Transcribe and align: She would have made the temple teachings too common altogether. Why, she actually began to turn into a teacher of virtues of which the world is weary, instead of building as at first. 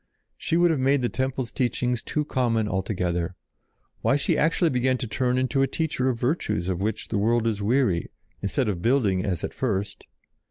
She 0.35 0.57
would 0.57 0.71
have 0.71 0.79
made 0.79 1.03
the 1.03 1.09
temple 1.09 1.45
teachings 1.45 2.01
too 2.01 2.25
common 2.25 2.67
altogether. 2.67 3.35
Why, 4.01 4.15
she 4.15 4.35
actually 4.35 4.71
began 4.71 4.97
to 4.97 5.07
turn 5.07 5.37
into 5.37 5.61
a 5.61 5.67
teacher 5.67 6.09
of 6.09 6.19
virtues 6.19 6.69
of 6.69 6.81
which 6.81 7.09
the 7.09 7.19
world 7.19 7.45
is 7.45 7.61
weary, 7.61 8.09
instead 8.41 8.67
of 8.67 8.81
building 8.81 9.23
as 9.23 9.43
at 9.43 9.53
first. 9.53 10.05